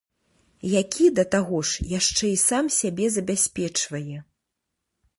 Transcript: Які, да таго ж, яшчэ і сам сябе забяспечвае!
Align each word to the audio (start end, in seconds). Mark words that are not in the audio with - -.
Які, 0.81 1.05
да 1.19 1.25
таго 1.35 1.59
ж, 1.71 1.87
яшчэ 1.99 2.25
і 2.31 2.41
сам 2.47 2.73
сябе 2.79 3.13
забяспечвае! 3.17 4.17